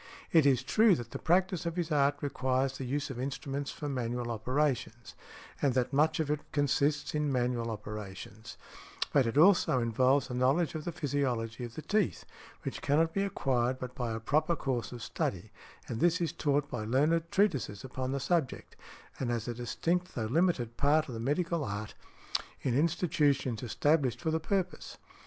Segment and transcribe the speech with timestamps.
[0.31, 3.87] It is true that the practice of his art requires the use of instruments for
[3.87, 5.13] manual operations,
[5.61, 8.57] and that much of it consists in manual operations;
[9.13, 12.25] but it also involves a knowledge of the physiology of the teeth,
[12.63, 15.51] which cannot be acquired but by a proper course of study,
[15.87, 18.75] and this is taught by learned treatises upon the subject,
[19.19, 21.93] and as a distinct though limited part of the medical art,
[22.63, 24.97] in institutions established for the purpose.